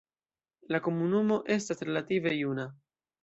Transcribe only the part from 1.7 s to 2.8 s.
relative juna.